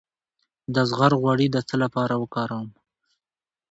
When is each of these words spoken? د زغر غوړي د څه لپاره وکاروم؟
د 0.73 0.75
زغر 0.89 1.11
غوړي 1.21 1.47
د 1.51 1.57
څه 1.67 1.75
لپاره 1.83 2.13
وکاروم؟ 2.21 2.67